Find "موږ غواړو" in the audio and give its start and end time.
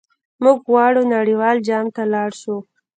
0.43-1.01